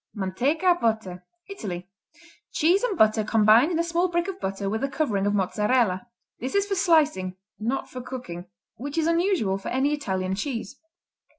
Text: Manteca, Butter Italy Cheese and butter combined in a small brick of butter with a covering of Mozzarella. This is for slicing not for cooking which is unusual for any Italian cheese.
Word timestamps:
Manteca, 0.15 0.73
Butter 0.81 1.23
Italy 1.47 1.87
Cheese 2.51 2.81
and 2.81 2.97
butter 2.97 3.23
combined 3.23 3.69
in 3.71 3.77
a 3.77 3.83
small 3.83 4.07
brick 4.07 4.27
of 4.27 4.39
butter 4.41 4.67
with 4.67 4.83
a 4.83 4.89
covering 4.89 5.27
of 5.27 5.35
Mozzarella. 5.35 6.07
This 6.39 6.55
is 6.55 6.65
for 6.65 6.73
slicing 6.73 7.37
not 7.59 7.87
for 7.87 8.01
cooking 8.01 8.47
which 8.77 8.97
is 8.97 9.05
unusual 9.05 9.59
for 9.59 9.67
any 9.67 9.93
Italian 9.93 10.33
cheese. 10.33 10.79